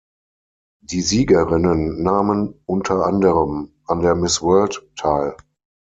[0.83, 5.37] Die Siegerinnen nahmen unter anderem an der Miss World teil.